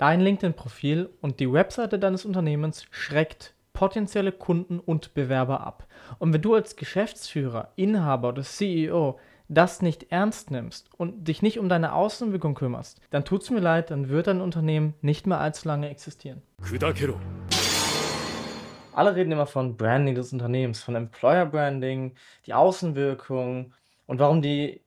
[0.00, 5.86] Dein LinkedIn-Profil und die Webseite deines Unternehmens schreckt potenzielle Kunden und Bewerber ab.
[6.18, 9.18] Und wenn du als Geschäftsführer, Inhaber oder CEO
[9.48, 13.60] das nicht ernst nimmst und dich nicht um deine Außenwirkung kümmerst, dann tut es mir
[13.60, 16.40] leid, dann wird dein Unternehmen nicht mehr allzu lange existieren.
[18.94, 22.14] Alle reden immer von Branding des Unternehmens, von Employer Branding,
[22.46, 23.74] die Außenwirkung
[24.06, 24.80] und warum die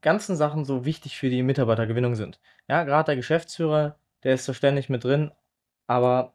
[0.00, 2.40] ganzen Sachen so wichtig für die Mitarbeitergewinnung sind.
[2.66, 3.96] Ja, gerade der Geschäftsführer
[4.26, 5.30] der ist so ständig mit drin.
[5.86, 6.34] Aber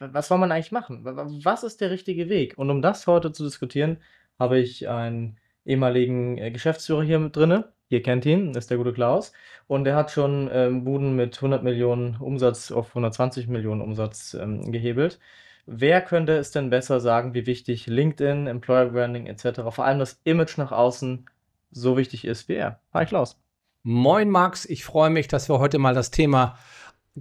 [0.00, 1.00] was soll man eigentlich machen?
[1.02, 2.58] Was ist der richtige Weg?
[2.58, 4.02] Und um das heute zu diskutieren,
[4.38, 7.64] habe ich einen ehemaligen äh, Geschäftsführer hier mit drin.
[7.88, 9.32] Ihr kennt ihn, das ist der gute Klaus.
[9.66, 14.70] Und er hat schon ähm, Buden mit 100 Millionen Umsatz auf 120 Millionen Umsatz ähm,
[14.70, 15.18] gehebelt.
[15.64, 20.20] Wer könnte es denn besser sagen, wie wichtig LinkedIn, Employer Branding etc., vor allem das
[20.24, 21.24] Image nach außen
[21.70, 22.80] so wichtig ist wie er?
[22.92, 23.40] Hi Klaus.
[23.82, 26.58] Moin Max, ich freue mich, dass wir heute mal das Thema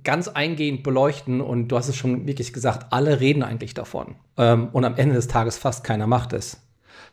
[0.04, 4.16] ganz eingehend beleuchten und du hast es schon wirklich gesagt, alle reden eigentlich davon.
[4.38, 6.66] Ähm, und am Ende des Tages fast keiner macht es.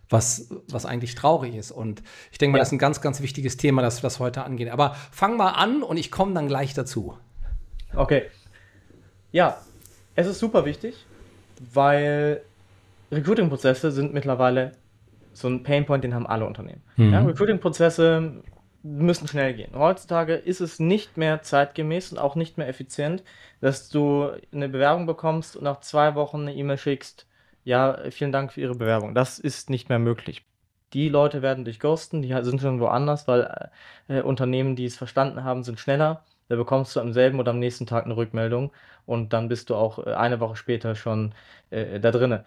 [0.08, 1.72] Was, was eigentlich traurig ist.
[1.72, 2.60] Und ich denke mal, ja.
[2.60, 4.70] das ist ein ganz, ganz wichtiges Thema, das wir das heute angehen.
[4.70, 7.18] Aber fang mal an und ich komme dann gleich dazu.
[7.92, 8.22] Okay.
[9.32, 9.58] Ja,
[10.14, 10.94] es ist super wichtig,
[11.74, 12.42] weil
[13.10, 14.72] Recruiting-Prozesse sind mittlerweile
[15.32, 16.82] so ein Painpoint, den haben alle Unternehmen.
[16.96, 17.12] Mhm.
[17.12, 18.42] Ja, Recruiting-Prozesse
[18.86, 19.74] müssen schnell gehen.
[19.74, 23.22] Heutzutage ist es nicht mehr zeitgemäß und auch nicht mehr effizient,
[23.60, 27.26] dass du eine Bewerbung bekommst und nach zwei Wochen eine E-Mail schickst,
[27.64, 29.14] ja, vielen Dank für Ihre Bewerbung.
[29.14, 30.46] Das ist nicht mehr möglich.
[30.92, 33.70] Die Leute werden dich ghosten, die sind schon woanders, weil
[34.08, 36.24] äh, Unternehmen, die es verstanden haben, sind schneller.
[36.48, 38.72] Da bekommst du am selben oder am nächsten Tag eine Rückmeldung
[39.04, 41.34] und dann bist du auch äh, eine Woche später schon
[41.70, 42.44] äh, da drinne.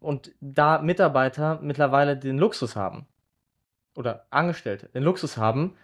[0.00, 3.06] Und da Mitarbeiter mittlerweile den Luxus haben,
[3.96, 5.76] oder Angestellte den Luxus haben,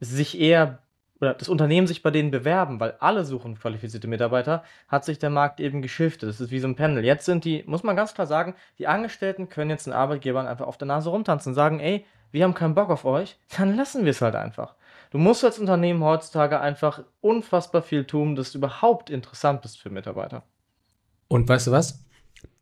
[0.00, 0.78] sich eher
[1.22, 5.30] oder das Unternehmen sich bei denen bewerben, weil alle suchen qualifizierte Mitarbeiter, hat sich der
[5.30, 6.28] Markt eben geschiftet.
[6.28, 7.04] Das ist wie so ein Pendel.
[7.04, 10.66] Jetzt sind die, muss man ganz klar sagen, die Angestellten können jetzt den Arbeitgebern einfach
[10.66, 14.04] auf der Nase rumtanzen und sagen, ey, wir haben keinen Bock auf euch, dann lassen
[14.04, 14.74] wir es halt einfach.
[15.10, 19.90] Du musst als Unternehmen heutzutage einfach unfassbar viel tun, dass du überhaupt interessant bist für
[19.90, 20.42] Mitarbeiter.
[21.28, 22.04] Und weißt du was?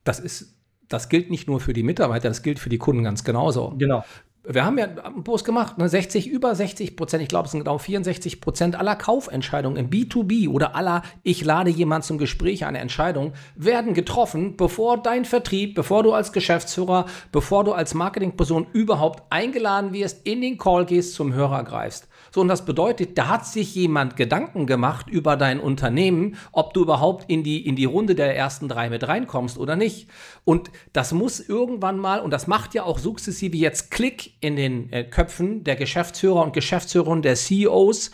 [0.05, 0.57] Das ist
[0.89, 3.75] das gilt nicht nur für die Mitarbeiter, das gilt für die Kunden ganz genauso.
[3.79, 4.05] Genau
[4.45, 7.79] wir haben ja Post gemacht, ne, 60, über 60 Prozent, ich glaube, es sind genau
[7.79, 13.33] 64 Prozent aller Kaufentscheidungen im B2B oder aller Ich lade jemand zum Gespräch, eine Entscheidung,
[13.55, 19.93] werden getroffen, bevor dein Vertrieb, bevor du als Geschäftsführer, bevor du als Marketingperson überhaupt eingeladen
[19.93, 22.09] wirst, in den Call gehst, zum Hörer greifst.
[22.33, 26.83] So, und das bedeutet, da hat sich jemand Gedanken gemacht über dein Unternehmen, ob du
[26.83, 30.09] überhaupt in die, in die Runde der ersten drei mit reinkommst oder nicht.
[30.45, 34.93] Und das muss irgendwann mal, und das macht ja auch sukzessive jetzt Klick in den
[34.93, 38.11] äh, Köpfen der Geschäftsführer und Geschäftsführerinnen, der CEOs,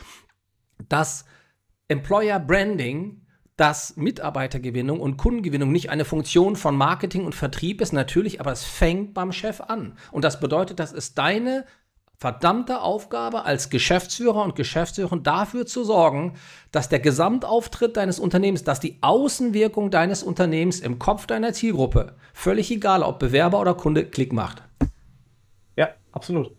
[0.89, 1.25] dass
[1.89, 3.23] Employer Branding
[3.57, 8.65] dass Mitarbeitergewinnung und Kundengewinnung nicht eine Funktion von Marketing und Vertrieb ist, natürlich, aber es
[8.65, 9.97] fängt beim Chef an.
[10.13, 11.65] Und das bedeutet, das ist deine
[12.19, 16.35] verdammte Aufgabe als Geschäftsführer und Geschäftsführerin dafür zu sorgen,
[16.73, 22.71] dass der Gesamtauftritt deines Unternehmens, dass die Außenwirkung deines Unternehmens im Kopf deiner Zielgruppe, völlig
[22.71, 24.63] egal ob Bewerber oder Kunde, Klick macht.
[25.77, 26.51] Ja, absolut.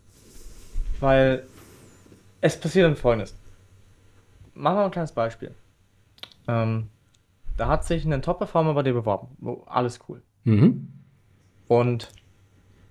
[1.00, 1.44] Weil
[2.40, 3.34] es passiert dann folgendes.
[4.54, 5.54] Machen wir ein kleines Beispiel.
[6.46, 6.88] Ähm,
[7.56, 9.28] da hat sich ein Top-Performer bei dir beworben.
[9.66, 10.22] Alles cool.
[10.44, 10.88] Mhm.
[11.66, 12.08] Und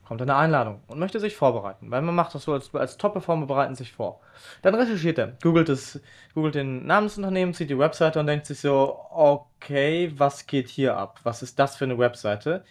[0.08, 3.46] kommt eine Einladung und möchte sich vorbereiten, weil man macht das so als, als Top-Performer
[3.46, 4.22] bereiten sich vor.
[4.62, 6.00] Dann recherchiert er, googelt, es,
[6.34, 10.70] googelt den Namen des Unternehmens, sieht die Webseite und denkt sich so, okay, was geht
[10.70, 11.20] hier ab?
[11.24, 12.64] Was ist das für eine Webseite?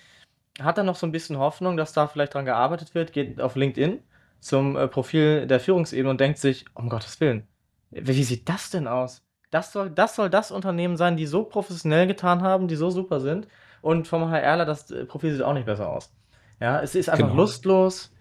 [0.61, 3.55] Hat dann noch so ein bisschen Hoffnung, dass da vielleicht dran gearbeitet wird, geht auf
[3.55, 4.03] LinkedIn
[4.41, 7.47] zum äh, Profil der Führungsebene und denkt sich, um Gottes Willen,
[7.91, 9.23] wie sieht das denn aus?
[9.51, 13.21] Das soll, das soll das Unternehmen sein, die so professionell getan haben, die so super
[13.21, 13.47] sind.
[13.83, 16.16] Und vom HRler, das äh, Profil sieht auch nicht besser aus.
[16.61, 17.43] Ja, es ist einfach genau.
[17.43, 18.13] lustlos.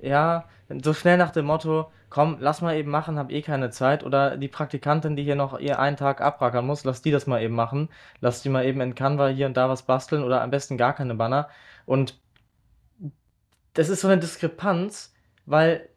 [0.00, 0.46] Ja,
[0.82, 4.04] so schnell nach dem Motto, komm, lass mal eben machen, hab eh keine Zeit.
[4.04, 7.42] Oder die Praktikantin, die hier noch ihr einen Tag abrackern muss, lass die das mal
[7.42, 7.88] eben machen.
[8.20, 10.94] Lass die mal eben in Canva hier und da was basteln oder am besten gar
[10.94, 11.48] keine Banner.
[11.86, 12.18] Und
[13.74, 15.14] das ist so eine Diskrepanz,
[15.46, 15.88] weil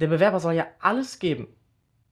[0.00, 1.48] der Bewerber soll ja alles geben.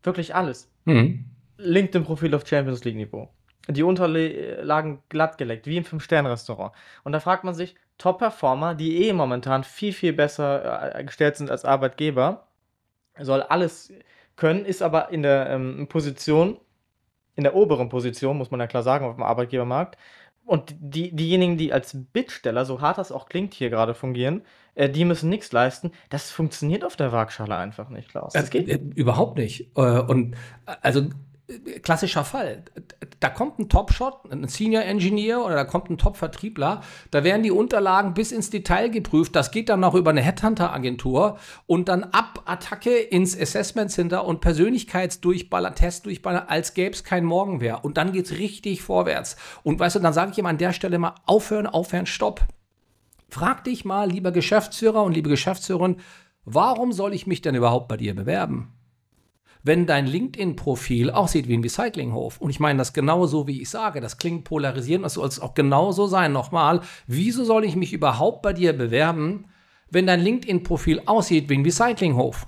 [0.02, 0.70] Wirklich alles.
[0.84, 1.26] Mhm.
[1.56, 3.28] LinkedIn-Profil auf Champions League-Niveau.
[3.68, 6.74] Die Unterlagen glatt geleckt, wie im Fünf-Sterne-Restaurant.
[7.02, 11.50] Und da fragt man sich, Top-Performer, die eh momentan viel, viel besser äh, gestellt sind
[11.50, 12.46] als Arbeitgeber,
[13.20, 13.92] soll alles
[14.36, 16.58] können, ist aber in der ähm, Position,
[17.36, 19.96] in der oberen Position, muss man ja klar sagen, auf dem Arbeitgebermarkt.
[20.46, 24.42] Und die, diejenigen, die als Bittsteller, so hart das auch klingt, hier gerade fungieren,
[24.74, 25.92] äh, die müssen nichts leisten.
[26.10, 28.34] Das funktioniert auf der Waagschale einfach nicht, Klaus.
[28.34, 29.70] Das geht äh, überhaupt nicht.
[29.76, 30.36] Äh, und
[30.82, 31.06] also
[31.82, 32.64] klassischer Fall.
[33.20, 36.80] Da kommt ein Top-Shot, ein Senior Engineer oder da kommt ein Top-Vertriebler.
[37.10, 39.36] Da werden die Unterlagen bis ins Detail geprüft.
[39.36, 44.40] Das geht dann noch über eine Headhunter-Agentur und dann ab Attacke ins Assessment Center und
[44.40, 47.84] Persönlichkeitsdurchballer, Testdurchballer, als gäbe es kein Morgen mehr.
[47.84, 49.36] Und dann geht es richtig vorwärts.
[49.62, 52.46] Und weißt du, dann sage ich ihm an der Stelle mal aufhören, aufhören, stopp.
[53.28, 55.96] Frag dich mal, lieber Geschäftsführer und liebe Geschäftsführerin,
[56.44, 58.73] warum soll ich mich denn überhaupt bei dir bewerben?
[59.64, 62.40] Wenn dein LinkedIn-Profil aussieht wie ein Recyclinghof.
[62.40, 64.00] Und ich meine das genauso, wie ich sage.
[64.00, 66.32] Das klingt polarisierend, das soll es auch genauso sein.
[66.32, 69.46] Nochmal, wieso soll ich mich überhaupt bei dir bewerben,
[69.90, 72.46] wenn dein LinkedIn-Profil aussieht wie ein Recyclinghof?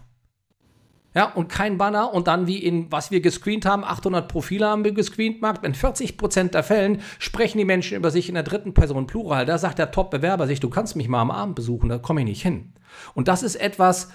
[1.15, 4.85] Ja, und kein Banner und dann wie in, was wir gescreent haben, 800 Profile haben
[4.85, 5.65] wir gescreent, Markt.
[5.65, 9.47] In 40 Prozent der Fällen sprechen die Menschen über sich in der dritten Person Plural.
[9.47, 12.27] Da sagt der Top-Bewerber sich, du kannst mich mal am Abend besuchen, da komme ich
[12.27, 12.75] nicht hin.
[13.15, 14.13] Und das ist etwas,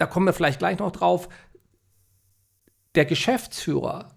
[0.00, 1.28] da kommen wir vielleicht gleich noch drauf,
[2.94, 4.08] der Geschäftsführer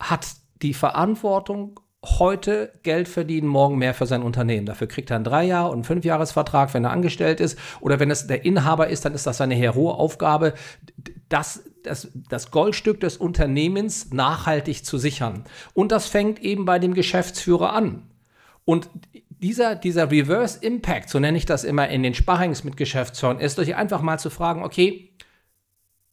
[0.00, 0.26] hat
[0.62, 4.64] die Verantwortung, heute Geld verdienen, morgen mehr für sein Unternehmen.
[4.64, 7.58] Dafür kriegt er einen Dreijahr- und Fünfjahresvertrag, wenn er angestellt ist.
[7.80, 10.54] Oder wenn es der Inhaber ist, dann ist das seine heroe Aufgabe,
[11.28, 15.44] das, das, das Goldstück des Unternehmens nachhaltig zu sichern.
[15.74, 18.10] Und das fängt eben bei dem Geschäftsführer an.
[18.64, 18.88] Und
[19.40, 23.58] dieser, dieser Reverse Impact, so nenne ich das immer in den Sparrings mit Geschäftsführern, ist
[23.58, 25.12] euch einfach mal zu fragen, okay,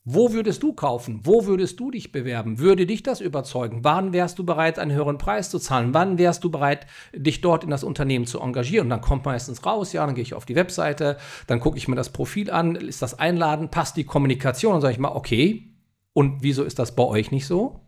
[0.05, 1.21] wo würdest du kaufen?
[1.23, 2.59] Wo würdest du dich bewerben?
[2.59, 3.85] Würde dich das überzeugen?
[3.85, 5.93] Wann wärst du bereit, einen höheren Preis zu zahlen?
[5.93, 8.87] Wann wärst du bereit, dich dort in das Unternehmen zu engagieren?
[8.87, 11.17] Und dann kommt meistens raus, ja, dann gehe ich auf die Webseite,
[11.47, 14.75] dann gucke ich mir das Profil an, ist das Einladen, passt die Kommunikation?
[14.75, 15.73] Und sage ich mal, okay,
[16.11, 17.82] und wieso ist das bei euch nicht so?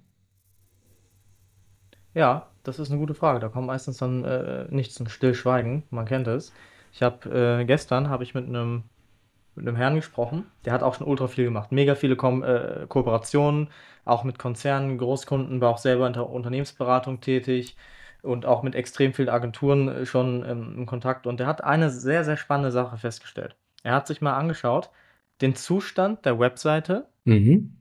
[2.16, 3.40] Ja, das ist eine gute Frage.
[3.40, 5.84] Da kommt meistens dann äh, nichts ein Stillschweigen.
[5.92, 6.52] Man kennt es.
[6.92, 8.84] Ich habe äh, gestern habe ich mit einem
[9.56, 10.46] mit einem Herrn gesprochen.
[10.66, 11.72] Der hat auch schon ultra viel gemacht.
[11.72, 13.70] Mega viele Ko äh, Kooperationen,
[14.04, 17.78] auch mit Konzernen, Großkunden, war auch selber in der Unternehmensberatung tätig
[18.22, 21.28] und auch mit extrem vielen Agenturen äh, schon ähm, im Kontakt.
[21.28, 23.56] Und der hat eine sehr, sehr spannende Sache festgestellt.
[23.84, 24.90] Er hat sich mal angeschaut,
[25.42, 27.78] den Zustand der Webseite mhm.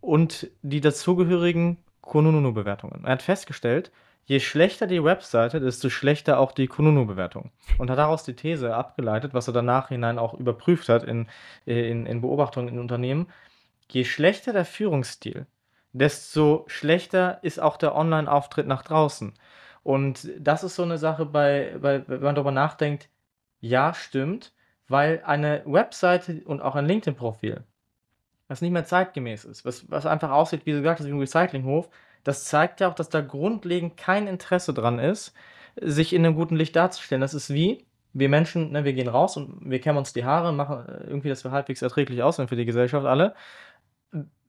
[0.00, 3.04] und die dazugehörigen Konunu-Bewertungen.
[3.04, 3.90] Er hat festgestellt,
[4.24, 7.50] je schlechter die Webseite, desto schlechter auch die Kununu-Bewertung.
[7.78, 11.26] Und hat daraus die These abgeleitet, was er danach hinein auch überprüft hat in,
[11.66, 13.26] in, in Beobachtungen in Unternehmen,
[13.88, 15.46] je schlechter der Führungsstil,
[15.92, 19.34] desto schlechter ist auch der Online-Auftritt nach draußen.
[19.82, 23.08] Und das ist so eine Sache, bei, bei, wenn man darüber nachdenkt,
[23.60, 24.52] ja, stimmt,
[24.88, 27.64] weil eine Webseite und auch ein LinkedIn-Profil,
[28.50, 31.20] was nicht mehr zeitgemäß ist, was, was einfach aussieht, wie du gesagt hast, wie ein
[31.20, 31.88] Recyclinghof,
[32.24, 35.34] das zeigt ja auch, dass da grundlegend kein Interesse dran ist,
[35.80, 37.20] sich in einem guten Licht darzustellen.
[37.20, 40.52] Das ist wie, wir Menschen, ne, wir gehen raus und wir kämmen uns die Haare,
[40.52, 43.36] machen äh, irgendwie, dass wir halbwegs erträglich aussehen für die Gesellschaft alle.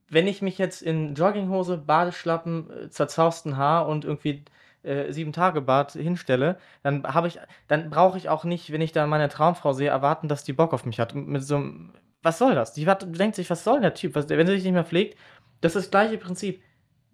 [0.10, 4.44] Wenn ich mich jetzt in Jogginghose, Badeschlappen, äh, zerzausten Haar und irgendwie
[4.82, 8.94] äh, sieben Tage Bad hinstelle, dann habe ich, dann brauche ich auch nicht, wenn ich
[8.94, 11.14] da meine Traumfrau sehe, erwarten, dass die Bock auf mich hat.
[11.14, 11.94] Mit so einem,
[12.24, 12.74] was soll das?
[12.74, 14.16] Die denkt sich, was soll der Typ?
[14.16, 15.18] Was, wenn sie sich nicht mehr pflegt,
[15.62, 16.62] das ist das gleiche Prinzip.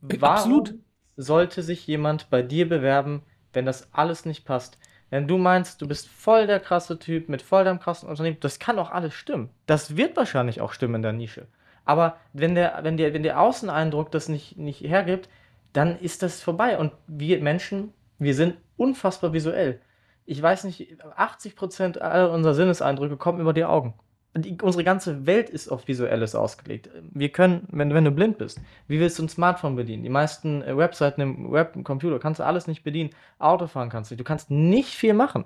[0.02, 0.76] Warum Absolut.
[1.16, 3.24] sollte sich jemand bei dir bewerben,
[3.54, 4.78] wenn das alles nicht passt?
[5.10, 8.60] Wenn du meinst, du bist voll der krasse Typ mit voll deinem krassen Unternehmen, das
[8.60, 9.50] kann auch alles stimmen.
[9.66, 11.48] Das wird wahrscheinlich auch stimmen in der Nische.
[11.86, 15.30] Aber wenn der, wenn der, wenn der Außeneindruck das nicht, nicht hergibt,
[15.72, 16.78] dann ist das vorbei.
[16.78, 19.80] Und wir Menschen, wir sind unfassbar visuell.
[20.26, 23.94] Ich weiß nicht, 80% aller unserer Sinneseindrücke kommen über die Augen
[24.38, 26.90] die, unsere ganze Welt ist auf Visuelles ausgelegt.
[27.12, 30.04] Wir können, wenn, wenn du blind bist, wie willst du ein Smartphone bedienen?
[30.04, 33.10] Die meisten äh, Webseiten im Web, im Computer kannst du alles nicht bedienen.
[33.40, 34.20] Autofahren kannst du nicht.
[34.20, 35.46] Du kannst nicht viel machen.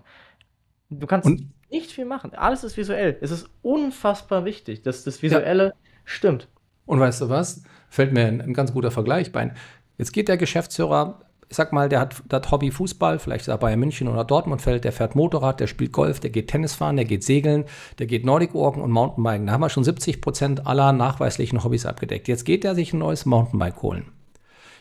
[0.90, 1.48] Du kannst Und?
[1.70, 2.34] nicht viel machen.
[2.34, 3.18] Alles ist visuell.
[3.22, 5.74] Es ist unfassbar wichtig, dass das Visuelle ja.
[6.04, 6.48] stimmt.
[6.86, 7.64] Und weißt du was?
[7.90, 9.54] Fällt mir ein, ein ganz guter Vergleich bei.
[9.98, 11.20] Jetzt geht der Geschäftsführer
[11.52, 14.62] ich sag mal, der hat das Hobby Fußball, vielleicht ist er Bayern München oder Dortmund
[14.62, 17.66] fällt, der fährt Motorrad, der spielt Golf, der geht Tennis fahren, der geht Segeln,
[18.00, 19.48] der geht Nordic Walken und Mountainbiken.
[19.48, 22.30] Da haben wir schon 70 Prozent aller nachweislichen Hobbys abgedeckt.
[22.30, 24.06] Jetzt geht er sich ein neues Mountainbike holen.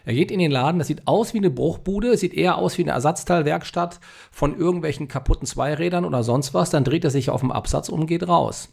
[0.04, 2.82] Er geht in den Laden, das sieht aus wie eine Bruchbude, sieht eher aus wie
[2.82, 3.98] eine Ersatzteilwerkstatt
[4.30, 6.70] von irgendwelchen kaputten Zweirädern oder sonst was.
[6.70, 8.68] Dann dreht er sich auf dem Absatz um und geht raus.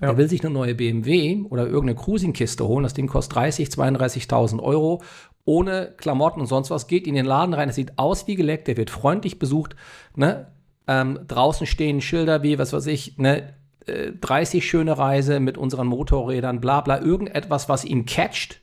[0.00, 0.08] Ja.
[0.08, 2.84] Er will sich eine neue BMW oder irgendeine Cruising-Kiste holen.
[2.84, 5.02] Das Ding kostet 30, 32.000 Euro
[5.44, 8.68] ohne Klamotten und sonst was, geht in den Laden rein, es sieht aus wie geleckt,
[8.68, 9.76] der wird freundlich besucht,
[10.14, 10.48] ne?
[10.86, 13.54] Ähm, draußen stehen Schilder wie, was weiß ich, ne,
[13.86, 18.60] 30 äh, schöne Reise mit unseren Motorrädern, bla bla, irgendetwas, was ihn catcht.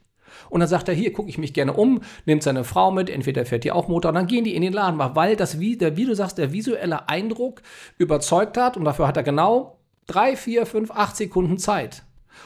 [0.50, 3.44] Und dann sagt er, hier gucke ich mich gerne um, nimmt seine Frau mit, entweder
[3.44, 5.96] fährt die auch Motor, und dann gehen die in den Laden, weil das, wie, der,
[5.96, 7.62] wie du sagst, der visuelle Eindruck
[7.98, 12.02] überzeugt hat und dafür hat er genau drei, vier, fünf, acht Sekunden Zeit.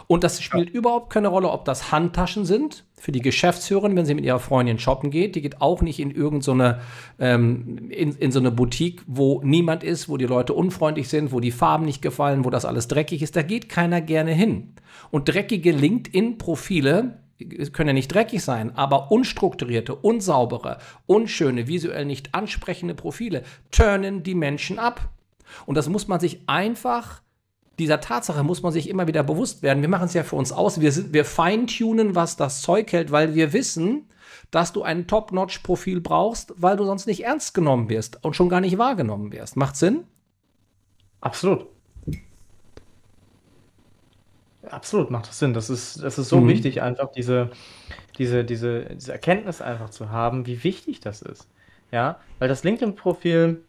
[0.06, 0.74] Und das spielt ja.
[0.74, 4.78] überhaupt keine Rolle, ob das Handtaschen sind für die Geschäftsführerin, wenn sie mit ihrer Freundin
[4.78, 5.34] shoppen geht.
[5.34, 6.80] Die geht auch nicht in irgendeine
[7.18, 11.40] ähm, in, in so eine Boutique, wo niemand ist, wo die Leute unfreundlich sind, wo
[11.40, 13.36] die Farben nicht gefallen, wo das alles dreckig ist.
[13.36, 14.74] Da geht keiner gerne hin.
[15.10, 17.18] Und dreckige LinkedIn-Profile
[17.72, 24.34] können ja nicht dreckig sein, aber unstrukturierte, unsaubere, unschöne, visuell nicht ansprechende Profile turnen die
[24.34, 25.08] Menschen ab.
[25.66, 27.20] Und das muss man sich einfach
[27.78, 29.82] dieser Tatsache muss man sich immer wieder bewusst werden.
[29.82, 30.80] Wir machen es ja für uns aus.
[30.80, 34.08] Wir, sind, wir feintunen, was das Zeug hält, weil wir wissen,
[34.50, 38.60] dass du ein Top-Notch-Profil brauchst, weil du sonst nicht ernst genommen wirst und schon gar
[38.60, 39.56] nicht wahrgenommen wirst.
[39.56, 40.04] Macht Sinn?
[41.20, 41.66] Absolut.
[44.68, 45.54] Absolut macht das Sinn.
[45.54, 46.48] Das ist, das ist so mhm.
[46.48, 47.50] wichtig, einfach diese,
[48.18, 51.48] diese, diese, diese Erkenntnis einfach zu haben, wie wichtig das ist.
[51.90, 53.64] Ja, weil das LinkedIn-Profil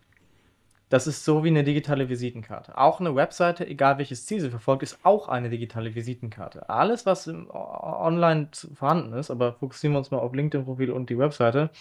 [0.94, 2.78] das ist so wie eine digitale Visitenkarte.
[2.78, 6.70] Auch eine Webseite, egal welches Ziel sie verfolgt, ist auch eine digitale Visitenkarte.
[6.70, 11.18] Alles, was im, online vorhanden ist, aber fokussieren wir uns mal auf LinkedIn-Profil und die
[11.18, 11.72] Webseite,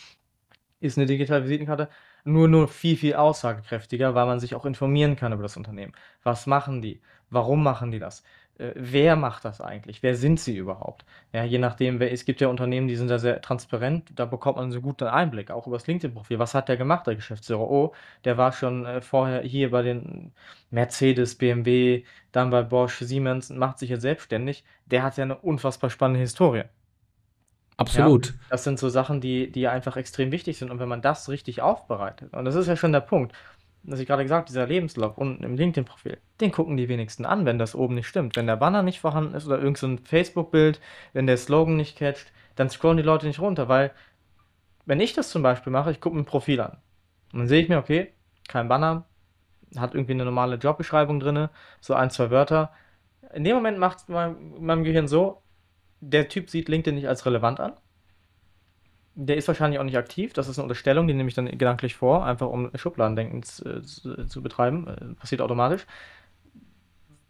[0.81, 1.91] ist eine digitale Visitenkarte
[2.25, 5.93] nur, nur viel, viel aussagekräftiger, weil man sich auch informieren kann über das Unternehmen.
[6.23, 7.03] Was machen die?
[7.29, 8.23] Warum machen die das?
[8.59, 10.03] Äh, wer macht das eigentlich?
[10.03, 11.05] Wer sind sie überhaupt?
[11.33, 14.59] Ja, je nachdem, wer, es gibt ja Unternehmen, die sind da sehr transparent, da bekommt
[14.59, 16.39] man so guten Einblick, auch über das LinkedIn-Profil.
[16.39, 17.71] Was hat der gemacht, der Geschäftsführer?
[17.71, 17.93] Oh,
[18.25, 20.33] der war schon äh, vorher hier bei den
[20.71, 24.65] Mercedes, BMW, dann bei Bosch, Siemens und macht sich jetzt selbstständig.
[24.87, 26.65] Der hat ja eine unfassbar spannende Historie.
[27.79, 28.29] Absolut.
[28.29, 30.71] Ja, das sind so Sachen, die, die einfach extrem wichtig sind.
[30.71, 33.35] Und wenn man das richtig aufbereitet, und das ist ja schon der Punkt,
[33.85, 37.59] was ich gerade gesagt dieser Lebenslauf unten im LinkedIn-Profil, den gucken die wenigsten an, wenn
[37.59, 38.37] das oben nicht stimmt.
[38.37, 40.81] Wenn der Banner nicht vorhanden ist oder irgendein so Facebook-Bild,
[41.13, 43.93] wenn der Slogan nicht catcht, dann scrollen die Leute nicht runter, weil
[44.85, 46.79] wenn ich das zum Beispiel mache, ich gucke mir ein Profil an
[47.33, 48.13] und dann sehe ich mir, okay,
[48.49, 49.07] kein Banner,
[49.77, 51.49] hat irgendwie eine normale Jobbeschreibung drin,
[51.81, 52.73] so ein, zwei Wörter.
[53.33, 55.43] In dem Moment macht es mein, meinem Gehirn so,
[56.01, 57.73] der Typ sieht LinkedIn nicht als relevant an
[59.15, 60.33] der ist wahrscheinlich auch nicht aktiv.
[60.33, 64.27] Das ist eine Unterstellung, die nehme ich dann gedanklich vor, einfach um Schubladendenken zu, zu,
[64.27, 64.89] zu betreiben.
[64.89, 65.87] Äh, passiert automatisch.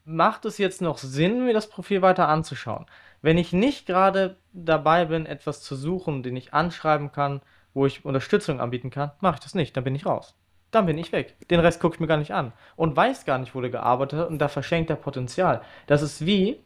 [0.04, 2.86] Macht es jetzt noch Sinn, mir das Profil weiter anzuschauen?
[3.20, 7.40] Wenn ich nicht gerade dabei bin, etwas zu suchen, den ich anschreiben kann,
[7.72, 9.76] wo ich Unterstützung anbieten kann, mache ich das nicht.
[9.76, 10.36] Dann bin ich raus.
[10.72, 11.36] Dann bin ich weg.
[11.50, 12.52] Den Rest gucke ich mir gar nicht an.
[12.76, 15.62] Und weiß gar nicht, wo der gearbeitet hat und da verschenkt er Potenzial.
[15.86, 16.60] Das ist wie,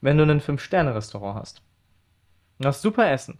[0.00, 1.62] wenn du ein Fünf-Sterne-Restaurant hast.
[2.58, 3.38] Du hast super Essen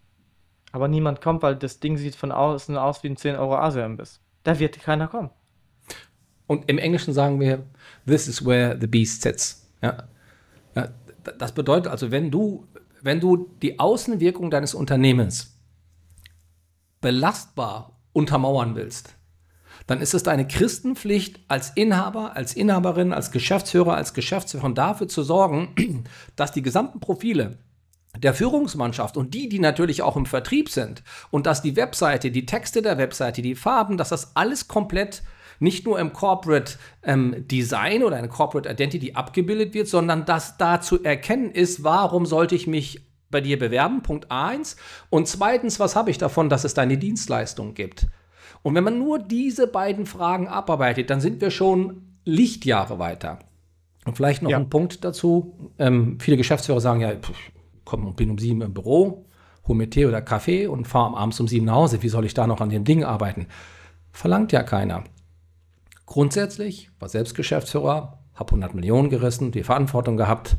[0.75, 4.19] aber niemand kommt, weil das Ding sieht von außen aus wie ein 10 Euro Asia-Imbiss.
[4.43, 5.31] Da wird keiner kommen.
[6.49, 7.64] Und im Englischen sagen wir,
[8.09, 9.71] this is where the beast sits.
[9.83, 10.02] Ja.
[10.75, 10.88] ja.
[11.38, 12.66] das bedeutet also, wenn du,
[13.02, 15.57] wenn du die Außenwirkung deines Unternehmens
[17.00, 19.14] belastbar untermauern willst,
[19.87, 25.23] dann ist es deine Christenpflicht als Inhaber, als Inhaberin, als Geschäftsführer, als Geschäftsführerin dafür zu
[25.23, 26.04] sorgen,
[26.35, 27.59] dass die gesamten Profile
[28.18, 32.47] der Führungsmannschaft und die, die natürlich auch im Vertrieb sind und dass die Webseite, die
[32.47, 35.23] Texte der Webseite, die Farben, dass das alles komplett
[35.61, 40.80] nicht nur im Corporate ähm, Design oder eine Corporate Identity abgebildet wird, sondern dass da
[40.80, 44.76] zu erkennen ist, warum sollte ich mich bei dir bewerben, Punkt 1.
[45.11, 48.06] Und zweitens, was habe ich davon, dass es deine Dienstleistung gibt?
[48.62, 53.40] Und wenn man nur diese beiden Fragen abarbeitet, dann sind wir schon Lichtjahre weiter.
[54.04, 54.59] Und vielleicht noch ja.
[54.59, 55.73] ein Punkt dazu.
[55.78, 57.33] Ähm, viele Geschäftsführer sagen ja, pff,
[57.85, 59.26] komm und bin um sieben im Büro,
[59.67, 62.03] hole mir Tee oder Kaffee und fahre abends um sieben nach Hause.
[62.03, 63.47] Wie soll ich da noch an dem Ding arbeiten?
[64.12, 65.05] Verlangt ja keiner.
[66.07, 70.57] Grundsätzlich war selbst Geschäftsführer, habe 100 Millionen gerissen, die Verantwortung gehabt.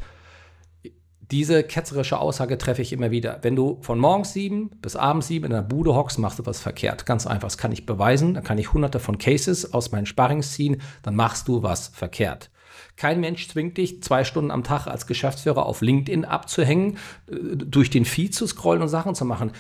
[1.32, 3.39] Diese ketzerische Aussage treffe ich immer wieder.
[3.41, 6.60] Wenn du von morgens sieben bis abends sieben in der Bude hockst, machst du was
[6.60, 7.05] verkehrt.
[7.05, 7.48] Ganz einfach.
[7.48, 8.36] Das kann ich beweisen.
[8.36, 10.82] Da kann ich hunderte von Cases aus meinen Sparrings ziehen.
[11.01, 12.51] Dann machst du was verkehrt.
[12.98, 16.98] Kein Mensch zwingt dich, zwei Stunden am Tag als Geschäftsführer auf LinkedIn abzuhängen,
[17.30, 19.52] äh, durch den Feed zu scrollen und Sachen zu machen.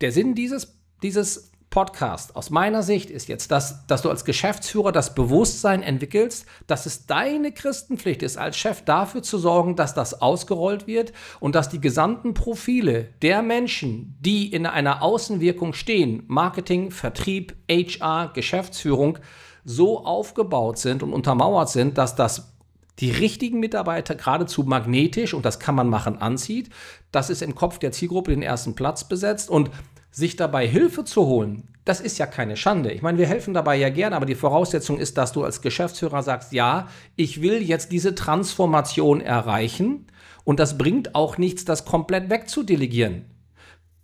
[0.00, 4.92] Der Sinn dieses, dieses Podcast aus meiner Sicht ist jetzt, dass, dass du als Geschäftsführer
[4.92, 10.20] das Bewusstsein entwickelst, dass es deine Christenpflicht ist, als Chef dafür zu sorgen, dass das
[10.20, 16.90] ausgerollt wird und dass die gesamten Profile der Menschen, die in einer Außenwirkung stehen, Marketing,
[16.90, 19.18] Vertrieb, HR, Geschäftsführung,
[19.64, 22.51] so aufgebaut sind und untermauert sind, dass das
[22.98, 26.70] die richtigen Mitarbeiter geradezu magnetisch, und das kann man machen, anzieht.
[27.10, 29.70] Das ist im Kopf der Zielgruppe den ersten Platz besetzt und
[30.10, 32.92] sich dabei Hilfe zu holen, das ist ja keine Schande.
[32.92, 36.22] Ich meine, wir helfen dabei ja gerne, aber die Voraussetzung ist, dass du als Geschäftsführer
[36.22, 40.06] sagst, ja, ich will jetzt diese Transformation erreichen
[40.44, 43.24] und das bringt auch nichts, das komplett wegzudelegieren.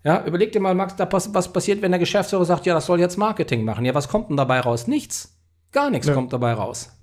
[0.02, 3.16] Ja, überleg dir mal, Max, was passiert, wenn der Geschäftsführer sagt, ja, das soll jetzt
[3.16, 3.85] Marketing machen.
[3.85, 4.87] Ja, was kommt denn dabei raus?
[4.87, 5.37] Nichts.
[5.71, 6.14] Gar nichts ja.
[6.14, 6.98] kommt dabei raus.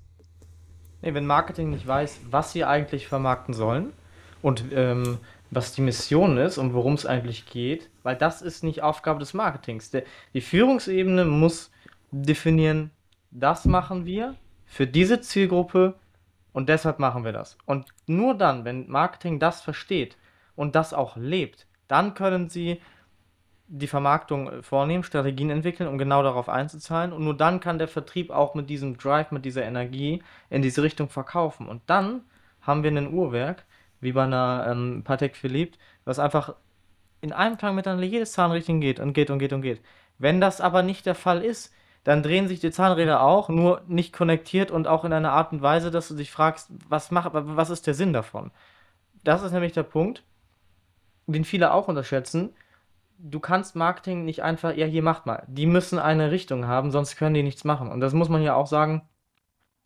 [1.06, 3.92] Nee, wenn Marketing nicht weiß, was sie eigentlich vermarkten sollen
[4.42, 5.18] und ähm,
[5.52, 9.32] was die Mission ist und worum es eigentlich geht, weil das ist nicht Aufgabe des
[9.32, 9.92] Marketings.
[9.92, 10.02] Der,
[10.34, 11.70] die Führungsebene muss
[12.10, 12.90] definieren,
[13.30, 14.34] das machen wir
[14.64, 15.94] für diese Zielgruppe
[16.52, 17.56] und deshalb machen wir das.
[17.66, 20.16] Und nur dann, wenn Marketing das versteht
[20.56, 22.80] und das auch lebt, dann können sie
[23.68, 27.12] die Vermarktung vornehmen, Strategien entwickeln, um genau darauf einzuzahlen.
[27.12, 30.82] Und nur dann kann der Vertrieb auch mit diesem Drive, mit dieser Energie in diese
[30.82, 31.68] Richtung verkaufen.
[31.68, 32.22] Und dann
[32.60, 33.64] haben wir ein Uhrwerk,
[34.00, 36.54] wie bei einer ähm, Patek Philippe, was einfach
[37.20, 39.80] in einem Klang miteinander jedes Zahnrädchen geht und geht und geht und geht.
[40.18, 41.72] Wenn das aber nicht der Fall ist,
[42.04, 45.60] dann drehen sich die Zahnräder auch, nur nicht konnektiert und auch in einer Art und
[45.60, 48.52] Weise, dass du dich fragst, was, mach, was ist der Sinn davon?
[49.24, 50.22] Das ist nämlich der Punkt,
[51.26, 52.54] den viele auch unterschätzen.
[53.18, 55.44] Du kannst Marketing nicht einfach, ja, hier macht mal.
[55.48, 57.90] Die müssen eine Richtung haben, sonst können die nichts machen.
[57.90, 59.08] Und das muss man ja auch sagen,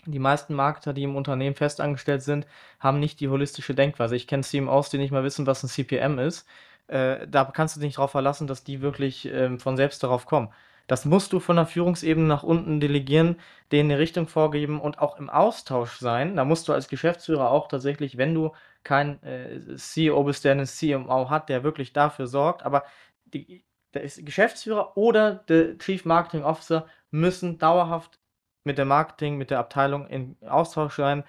[0.07, 2.47] die meisten Marketer, die im Unternehmen festangestellt sind,
[2.79, 4.17] haben nicht die holistische Denkweise.
[4.17, 6.47] Ich kenne CMOs, die nicht mal wissen, was ein CPM ist.
[6.89, 10.27] Äh, da kannst du dich nicht darauf verlassen, dass die wirklich ähm, von selbst darauf
[10.27, 10.49] kommen.
[10.87, 13.37] Das musst du von der Führungsebene nach unten delegieren,
[13.71, 16.35] denen eine Richtung vorgeben und auch im Austausch sein.
[16.35, 20.67] Da musst du als Geschäftsführer auch tatsächlich, wenn du kein äh, CEO bist, der einen
[20.67, 22.83] CMO hat, der wirklich dafür sorgt, aber
[23.31, 28.19] die, der Geschäftsführer oder der Chief Marketing Officer müssen dauerhaft
[28.65, 31.25] mit der Marketing, mit der Abteilung in Austausch sein,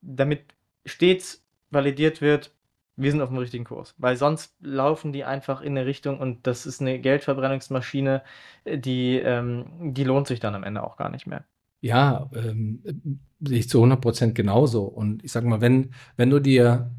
[0.00, 0.54] damit
[0.84, 2.52] stets validiert wird,
[2.96, 3.94] wir sind auf dem richtigen Kurs.
[3.98, 8.22] Weil sonst laufen die einfach in eine Richtung und das ist eine Geldverbrennungsmaschine,
[8.66, 11.44] die, ähm, die lohnt sich dann am Ende auch gar nicht mehr.
[11.80, 12.82] Ja, ähm,
[13.40, 14.82] sehe ich zu 100 Prozent genauso.
[14.82, 16.90] Und ich sage mal, wenn, wenn du dir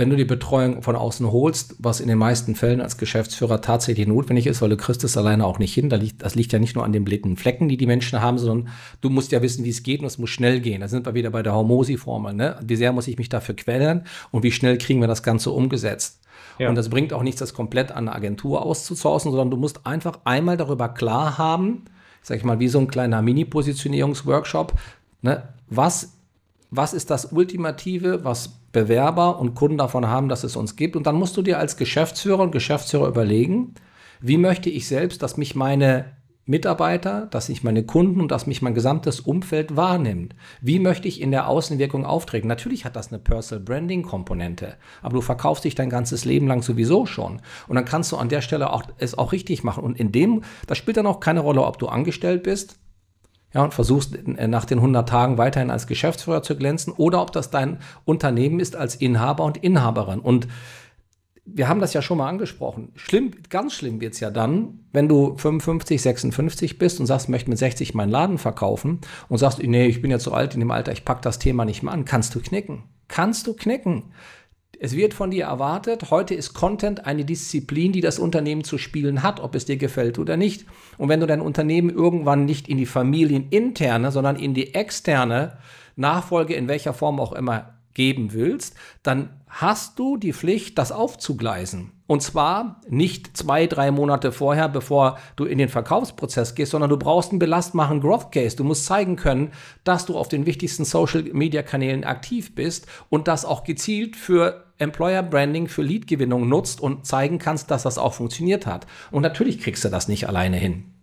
[0.00, 4.06] wenn du die Betreuung von außen holst, was in den meisten Fällen als Geschäftsführer tatsächlich
[4.06, 5.90] notwendig ist, weil du kriegst es alleine auch nicht hin.
[5.90, 9.10] Das liegt ja nicht nur an den blinden Flecken, die die Menschen haben, sondern du
[9.10, 10.80] musst ja wissen, wie es geht und es muss schnell gehen.
[10.80, 12.32] Da sind wir wieder bei der Hormosi-Formel.
[12.32, 12.58] Ne?
[12.64, 16.20] Wie sehr muss ich mich dafür quälen und wie schnell kriegen wir das Ganze umgesetzt?
[16.58, 16.70] Ja.
[16.70, 20.20] Und das bringt auch nichts, das komplett an eine Agentur auszusourcen, sondern du musst einfach
[20.24, 21.84] einmal darüber klar haben,
[22.22, 24.72] sag ich mal, wie so ein kleiner Mini-Positionierungsworkshop,
[25.20, 25.42] ne?
[25.68, 26.14] was,
[26.70, 30.96] was ist das Ultimative, was Bewerber und Kunden davon haben, dass es uns gibt.
[30.96, 33.74] Und dann musst du dir als Geschäftsführer und Geschäftsführer überlegen,
[34.20, 38.60] wie möchte ich selbst, dass mich meine Mitarbeiter, dass sich meine Kunden und dass mich
[38.60, 40.34] mein gesamtes Umfeld wahrnimmt.
[40.60, 42.48] Wie möchte ich in der Außenwirkung auftreten?
[42.48, 46.62] Natürlich hat das eine Personal Branding Komponente, aber du verkaufst dich dein ganzes Leben lang
[46.62, 47.40] sowieso schon.
[47.68, 49.84] Und dann kannst du an der Stelle auch, es auch richtig machen.
[49.84, 52.76] Und in dem, das spielt dann auch keine Rolle, ob du angestellt bist
[53.52, 57.32] ja, und versuchst äh, nach den 100 Tagen weiterhin als Geschäftsführer zu glänzen oder ob
[57.32, 60.20] das dein Unternehmen ist als Inhaber und Inhaberin.
[60.20, 60.48] Und
[61.44, 62.92] wir haben das ja schon mal angesprochen.
[62.94, 67.50] Schlimm, ganz schlimm wird es ja dann, wenn du 55, 56 bist und sagst, möchte
[67.50, 70.70] mit 60 meinen Laden verkaufen und sagst, nee, ich bin ja zu alt in dem
[70.70, 72.04] Alter, ich packe das Thema nicht mehr an.
[72.04, 72.84] Kannst du knicken.
[73.08, 74.12] Kannst du knicken.
[74.82, 79.22] Es wird von dir erwartet, heute ist Content eine Disziplin, die das Unternehmen zu spielen
[79.22, 80.64] hat, ob es dir gefällt oder nicht.
[80.96, 85.58] Und wenn du dein Unternehmen irgendwann nicht in die familieninterne, sondern in die externe
[85.96, 91.92] Nachfolge in welcher Form auch immer geben willst, dann hast du die Pflicht, das aufzugleisen.
[92.06, 96.96] Und zwar nicht zwei, drei Monate vorher, bevor du in den Verkaufsprozess gehst, sondern du
[96.96, 98.56] brauchst einen belastbaren Growth Case.
[98.56, 99.52] Du musst zeigen können,
[99.84, 104.64] dass du auf den wichtigsten Social Media Kanälen aktiv bist und das auch gezielt für
[104.78, 108.86] Employer Branding, für Lead-Gewinnung nutzt und zeigen kannst, dass das auch funktioniert hat.
[109.10, 110.99] Und natürlich kriegst du das nicht alleine hin.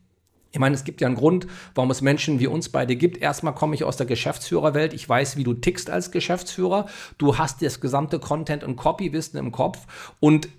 [0.58, 3.20] Ich meine, es gibt ja einen Grund, warum es Menschen wie uns beide gibt.
[3.20, 4.92] Erstmal komme ich aus der Geschäftsführerwelt.
[4.92, 6.88] Ich weiß, wie du tickst als Geschäftsführer.
[7.20, 9.86] Du hast das gesamte Content- und Copy-Wissen im Kopf
[10.20, 10.50] und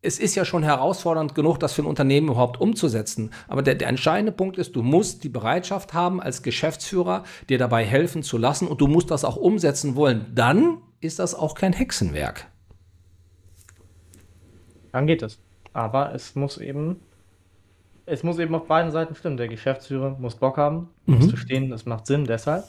[0.00, 3.30] es ist ja schon herausfordernd genug, das für ein Unternehmen überhaupt umzusetzen.
[3.46, 7.84] Aber der, der, entscheidende Punkt ist, du musst die Bereitschaft haben, als Geschäftsführer dir dabei
[7.84, 10.32] helfen zu lassen und du musst das auch umsetzen wollen.
[10.34, 12.46] Dann ist das auch kein Hexenwerk.
[14.92, 15.38] Dann geht es.
[15.74, 17.02] Aber es muss eben,
[18.12, 19.36] es muss eben auf beiden Seiten stimmen.
[19.36, 21.16] Der Geschäftsführer muss Bock haben, mhm.
[21.16, 22.64] muss verstehen, das macht Sinn, deshalb.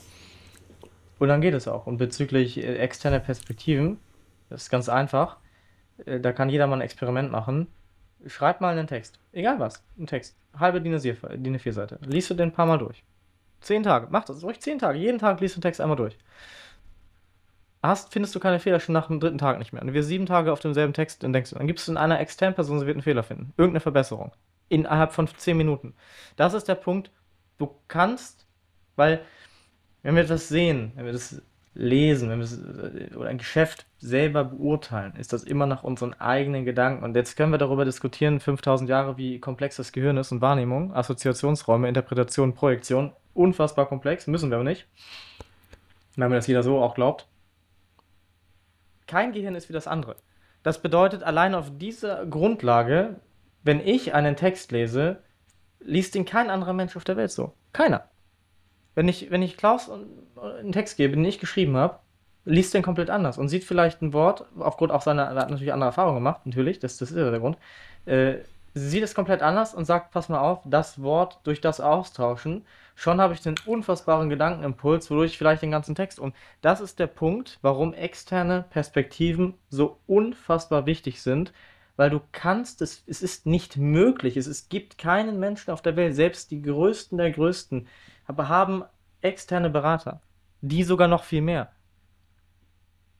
[1.20, 1.88] Und dann geht es auch.
[1.88, 3.98] Und bezüglich äh, externer Perspektiven,
[4.50, 5.38] das ist ganz einfach
[6.06, 7.68] äh, da kann jeder mal ein Experiment machen.
[8.26, 9.20] Schreib mal einen Text.
[9.32, 9.84] Egal was.
[9.98, 10.38] Ein Text.
[10.58, 12.00] Halbe DIN A4-Seite.
[12.06, 13.04] Liest du den ein paar Mal durch.
[13.62, 14.08] Zehn Tage.
[14.10, 15.00] Mach das ruhig zehn Tage.
[15.00, 16.18] Jeden Tag liest du den Text einmal durch.
[17.82, 19.82] Hast, findest du keine Fehler schon nach dem dritten Tag nicht mehr.
[19.82, 22.20] Und wir sieben Tage auf demselben Text, dann denkst du, dann gibst du in einer
[22.20, 23.54] externen Person, sie wird einen Fehler finden.
[23.58, 24.32] Irgendeine Verbesserung.
[24.70, 25.94] Innerhalb von zehn Minuten.
[26.36, 27.12] Das ist der Punkt.
[27.58, 28.48] Du kannst,
[28.96, 29.22] weil,
[30.02, 31.42] wenn wir das sehen, wenn wir das
[31.76, 36.14] lesen, wenn wir es, äh, oder ein Geschäft selber beurteilen, ist das immer nach unseren
[36.14, 37.04] eigenen Gedanken.
[37.04, 40.94] Und jetzt können wir darüber diskutieren, 5000 Jahre, wie komplex das Gehirn ist und Wahrnehmung,
[40.94, 43.14] Assoziationsräume, Interpretation, Projektion.
[43.34, 44.88] Unfassbar komplex, müssen wir aber nicht.
[46.16, 47.28] Wenn mir das jeder so auch glaubt.
[49.08, 50.16] kein Gehirn ist wie das andere.
[50.62, 53.20] Das bedeutet, allein auf dieser Grundlage,
[53.64, 55.18] wenn ich einen Text lese,
[55.80, 57.54] liest ihn kein anderer Mensch auf der Welt so.
[57.72, 58.10] Keiner.
[58.96, 59.90] Wenn ich, wenn ich Klaus
[60.36, 62.00] einen Text gebe, den ich geschrieben habe,
[62.46, 65.74] liest den komplett anders und sieht vielleicht ein Wort, aufgrund auch seiner, er hat natürlich
[65.74, 67.58] andere Erfahrungen gemacht, natürlich, das, das ist ja der Grund,
[68.06, 68.36] äh,
[68.74, 73.22] sieht es komplett anders und sagt, pass mal auf, das Wort durch das austauschen, schon
[73.22, 77.08] habe ich den unfassbaren Gedankenimpuls, wodurch ich vielleicht den ganzen Text und das ist der
[77.08, 81.54] Punkt, warum externe Perspektiven so unfassbar wichtig sind,
[81.96, 85.96] weil du kannst es, es ist nicht möglich, es, es gibt keinen Menschen auf der
[85.96, 87.88] Welt, selbst die größten der größten,
[88.26, 88.84] aber haben
[89.22, 90.22] externe Berater,
[90.62, 91.72] die sogar noch viel mehr.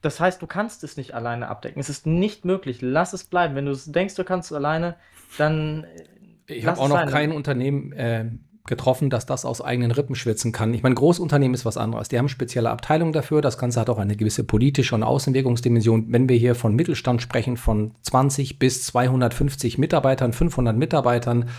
[0.02, 1.80] Das heißt, du kannst es nicht alleine abdecken.
[1.80, 2.82] Es ist nicht möglich.
[2.82, 3.56] Lass es bleiben.
[3.56, 4.98] Wenn du denkst, du kannst es alleine,
[5.38, 5.86] dann.
[5.86, 8.30] Äh, ich habe auch noch kein Unternehmen äh,
[8.66, 10.74] getroffen, das das aus eigenen Rippen schwitzen kann.
[10.74, 12.08] Ich meine, Großunternehmen ist was anderes.
[12.08, 13.42] Die haben spezielle Abteilungen dafür.
[13.42, 16.06] Das Ganze hat auch eine gewisse politische und Außenwirkungsdimension.
[16.10, 21.50] Wenn wir hier von Mittelstand sprechen, von 20 bis 250 Mitarbeitern, 500 Mitarbeitern,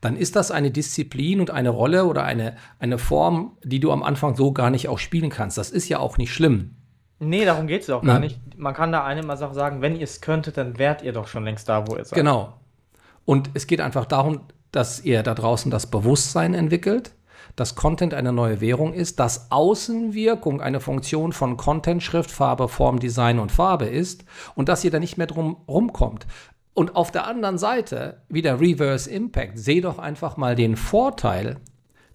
[0.00, 4.02] dann ist das eine Disziplin und eine Rolle oder eine, eine Form, die du am
[4.02, 5.58] Anfang so gar nicht auch spielen kannst.
[5.58, 6.76] Das ist ja auch nicht schlimm.
[7.18, 8.40] Nee, darum geht es auch gar nicht.
[8.56, 11.44] Man kann da eine mal sagen, wenn ihr es könntet, dann wärt ihr doch schon
[11.44, 12.16] längst da, wo ihr seid.
[12.16, 12.54] Genau.
[13.24, 14.40] Und es geht einfach darum,
[14.72, 17.14] dass ihr da draußen das Bewusstsein entwickelt,
[17.56, 23.38] dass Content eine neue Währung ist, dass Außenwirkung eine Funktion von Content, Schriftfarbe, Form, Design
[23.38, 26.26] und Farbe ist und dass ihr da nicht mehr drum rumkommt.
[26.74, 31.60] Und auf der anderen Seite, wieder Reverse Impact, seh doch einfach mal den Vorteil,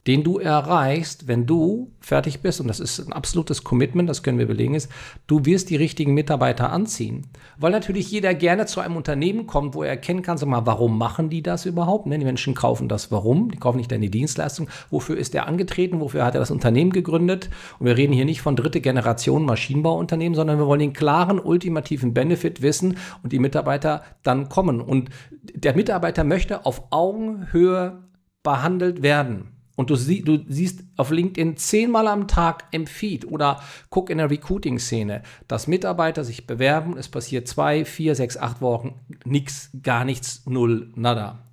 [0.08, 4.40] den du erreichst, wenn du fertig bist, und das ist ein absolutes Commitment, das können
[4.40, 4.90] wir belegen, ist,
[5.28, 7.28] du wirst die richtigen Mitarbeiter anziehen.
[7.58, 10.98] Weil natürlich jeder gerne zu einem Unternehmen kommt, wo er erkennen kann, sag mal, warum
[10.98, 12.06] machen die das überhaupt?
[12.06, 12.18] Ne?
[12.18, 13.52] Die Menschen kaufen das warum?
[13.52, 14.70] Die kaufen nicht deine Dienstleistung.
[14.90, 16.00] Wofür ist er angetreten?
[16.00, 17.50] Wofür hat er das Unternehmen gegründet?
[17.78, 22.14] Und wir reden hier nicht von dritte Generation Maschinenbauunternehmen, sondern wir wollen den klaren, ultimativen
[22.14, 24.80] Benefit wissen und die Mitarbeiter dann kommen.
[24.80, 25.10] Und
[25.54, 28.04] der Mitarbeiter möchte auf Augenhöhe
[28.42, 33.62] behandelt werden und du, sie, du siehst auf LinkedIn zehnmal am Tag im Feed oder
[33.92, 39.00] guck in der Recruiting-Szene, dass Mitarbeiter sich bewerben, es passiert zwei, vier, sechs, acht Wochen,
[39.24, 41.46] nichts, gar nichts, null, nada.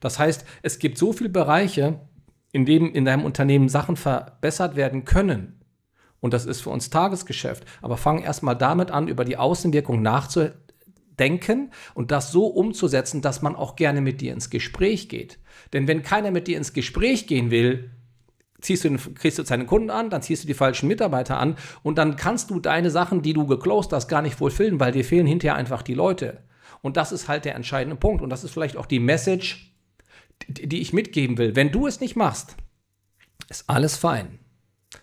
[0.00, 2.00] Das heißt, es gibt so viele Bereiche,
[2.50, 5.60] in denen in deinem Unternehmen Sachen verbessert werden können.
[6.18, 7.64] Und das ist für uns Tagesgeschäft.
[7.80, 13.54] Aber fang erstmal damit an, über die Außenwirkung nachzudenken und das so umzusetzen, dass man
[13.54, 15.38] auch gerne mit dir ins Gespräch geht.
[15.72, 17.90] Denn wenn keiner mit dir ins Gespräch gehen will,
[18.60, 21.96] ziehst du, kriegst du seine Kunden an, dann ziehst du die falschen Mitarbeiter an und
[21.98, 25.26] dann kannst du deine Sachen, die du geclosed hast, gar nicht fulfillen, weil dir fehlen
[25.26, 26.42] hinterher einfach die Leute.
[26.80, 28.22] Und das ist halt der entscheidende Punkt.
[28.22, 29.74] Und das ist vielleicht auch die Message,
[30.48, 31.56] die ich mitgeben will.
[31.56, 32.56] Wenn du es nicht machst,
[33.48, 34.38] ist alles fein.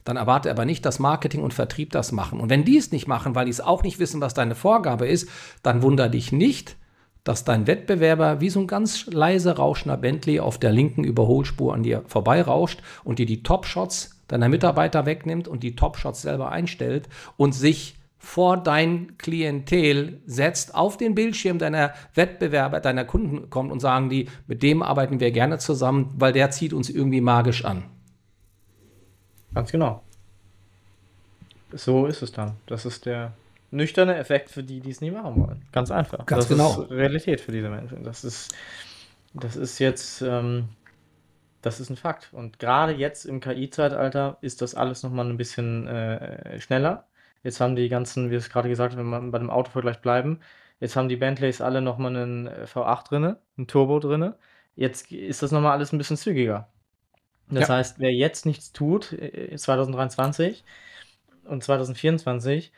[0.04, 2.40] Dann erwarte aber nicht, dass Marketing und Vertrieb das machen.
[2.40, 5.08] Und wenn die es nicht machen, weil die es auch nicht wissen, was deine Vorgabe
[5.08, 5.30] ist,
[5.64, 6.78] dann wunder dich nicht,
[7.26, 11.84] dass dein Wettbewerber wie so ein ganz leise rauschender Bentley auf der linken Überholspur an
[11.84, 17.54] dir vorbeirauscht und dir die Top-Shots deiner Mitarbeiter wegnimmt und die Top-Shots selber einstellt und
[17.54, 24.10] sich vor dein Klientel setzt, auf den Bildschirm deiner Wettbewerber, deiner Kunden kommt und sagen
[24.10, 27.84] die, mit dem arbeiten wir gerne zusammen, weil der zieht uns irgendwie magisch an.
[29.54, 30.02] Ganz genau.
[31.72, 32.54] So ist es dann.
[32.68, 33.34] Das ist der
[33.72, 35.62] nüchterner Effekt für die, die es nie machen wollen.
[35.72, 36.26] Ganz einfach.
[36.26, 36.84] Ganz das genau.
[36.84, 38.04] ist Realität für diese Menschen.
[38.04, 38.54] Das ist,
[39.34, 40.70] das ist jetzt, ähm,
[41.62, 42.30] das ist ein Fakt.
[42.32, 47.08] Und gerade jetzt im KI-Zeitalter ist das alles nochmal ein bisschen äh, schneller.
[47.44, 50.40] Jetzt haben die ganzen, wie es gerade gesagt wenn wir bei dem Autovergleich bleiben,
[50.80, 54.36] jetzt haben die Bentleys alle nochmal einen äh, V8 drinne, einen Turbo drinne.
[54.76, 56.68] Jetzt ist das nochmal alles ein bisschen zügiger.
[57.50, 57.76] Das ja.
[57.76, 59.16] heißt, wer jetzt nichts tut,
[59.56, 60.64] 2023
[61.46, 62.72] äh, und 2024,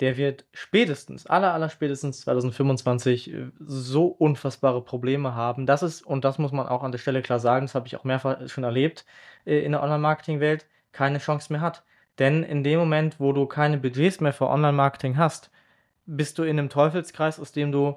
[0.00, 5.66] der wird spätestens, aller, aller spätestens 2025 äh, so unfassbare Probleme haben.
[5.66, 7.96] Das ist, und das muss man auch an der Stelle klar sagen, das habe ich
[7.96, 9.04] auch mehrfach schon erlebt
[9.44, 11.84] äh, in der Online-Marketing-Welt, keine Chance mehr hat.
[12.18, 15.50] Denn in dem Moment, wo du keine Budgets mehr für Online-Marketing hast,
[16.06, 17.96] bist du in einem Teufelskreis, aus dem du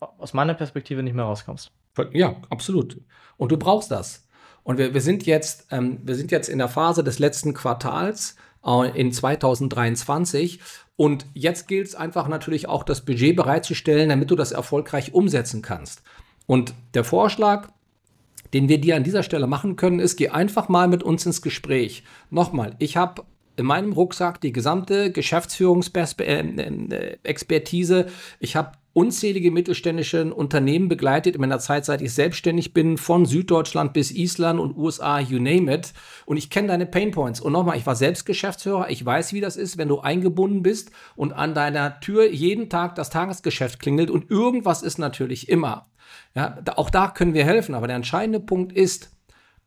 [0.00, 1.70] aus meiner Perspektive nicht mehr rauskommst.
[2.12, 3.00] Ja, absolut.
[3.36, 4.26] Und du brauchst das.
[4.64, 8.36] Und wir, wir, sind jetzt, ähm, wir sind jetzt in der Phase des letzten Quartals
[8.64, 10.60] äh, in 2023
[11.02, 15.60] und jetzt gilt es einfach natürlich auch, das Budget bereitzustellen, damit du das erfolgreich umsetzen
[15.60, 16.04] kannst.
[16.46, 17.70] Und der Vorschlag,
[18.54, 21.42] den wir dir an dieser Stelle machen können, ist, geh einfach mal mit uns ins
[21.42, 22.04] Gespräch.
[22.30, 23.24] Nochmal, ich habe
[23.56, 28.06] in meinem Rucksack die gesamte Geschäftsführungsexpertise.
[28.06, 33.26] Äh, ich habe unzählige mittelständische Unternehmen begleitet in meiner Zeit, seit ich selbstständig bin, von
[33.26, 35.92] Süddeutschland bis Island und USA, you name it.
[36.26, 37.40] Und ich kenne deine Painpoints.
[37.40, 38.90] Und nochmal, ich war selbst Geschäftsführer.
[38.90, 42.94] Ich weiß, wie das ist, wenn du eingebunden bist und an deiner Tür jeden Tag
[42.94, 45.90] das Tagesgeschäft klingelt und irgendwas ist natürlich immer.
[46.34, 47.74] Ja, auch da können wir helfen.
[47.74, 49.10] Aber der entscheidende Punkt ist,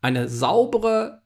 [0.00, 1.22] eine saubere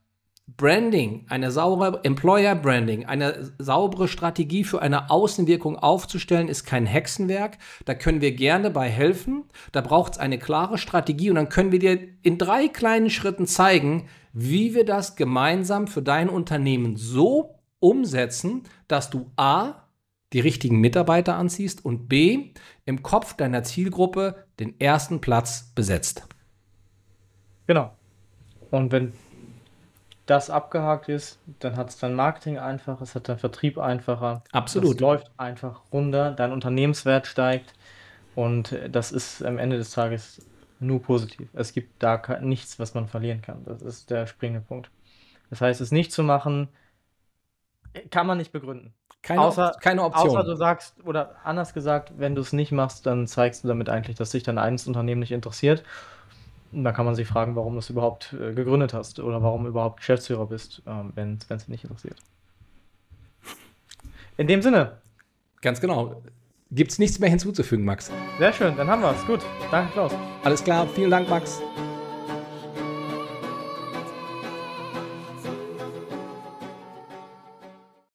[0.57, 7.59] Branding, eine saubere Employer Branding, eine saubere Strategie für eine Außenwirkung aufzustellen, ist kein Hexenwerk.
[7.85, 9.45] Da können wir gerne bei helfen.
[9.73, 13.47] Da braucht es eine klare Strategie und dann können wir dir in drei kleinen Schritten
[13.47, 19.87] zeigen, wie wir das gemeinsam für dein Unternehmen so umsetzen, dass du A,
[20.33, 22.53] die richtigen Mitarbeiter anziehst und B,
[22.85, 26.27] im Kopf deiner Zielgruppe den ersten Platz besetzt.
[27.67, 27.93] Genau.
[28.71, 29.13] Und wenn
[30.31, 34.45] das abgehakt ist, dann hat es dein Marketing einfach, es hat dein Vertrieb einfacher.
[34.53, 34.95] Absolut.
[34.95, 37.75] Es läuft einfach runter, dein Unternehmenswert steigt
[38.37, 40.47] und das ist am Ende des Tages
[40.79, 41.49] nur positiv.
[41.53, 43.65] Es gibt da nichts, was man verlieren kann.
[43.65, 44.91] Das ist der springende Punkt.
[45.51, 46.69] Das heißt, es nicht zu machen,
[48.11, 48.95] kann man nicht begründen.
[49.23, 50.29] Keine, außer, keine Option.
[50.29, 53.89] Außer du sagst, oder anders gesagt, wenn du es nicht machst, dann zeigst du damit
[53.89, 55.83] eigentlich, dass sich dein eigenes Unternehmen nicht interessiert
[56.73, 59.71] da kann man sich fragen, warum du es überhaupt äh, gegründet hast oder warum du
[59.71, 62.17] überhaupt Geschäftsführer bist, ähm, wenn es nicht interessiert.
[64.37, 64.99] In dem Sinne.
[65.61, 66.23] Ganz genau.
[66.71, 68.11] Gibt es nichts mehr hinzuzufügen, Max?
[68.39, 69.27] Sehr schön, dann haben wir es.
[69.27, 69.41] Gut.
[69.71, 70.13] Danke, Klaus.
[70.45, 71.61] Alles klar, vielen Dank, Max.